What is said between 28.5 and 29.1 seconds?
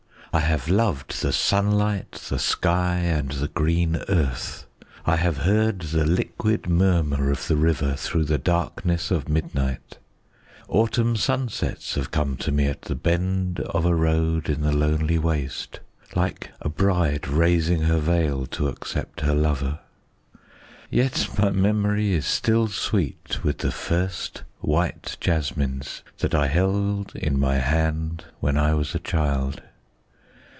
I was a